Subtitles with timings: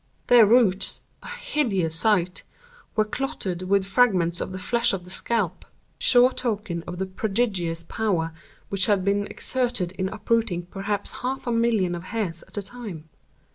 [0.25, 2.41] Their roots (a hideous sight!)
[2.95, 8.33] were clotted with fragments of the flesh of the scalp—sure token of the prodigious power
[8.69, 13.09] which had been exerted in uprooting perhaps half a million of hairs at a time.